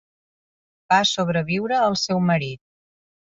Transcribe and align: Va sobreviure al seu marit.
Va 0.93 0.97
sobreviure 1.09 1.77
al 1.81 1.99
seu 2.05 2.23
marit. 2.31 2.61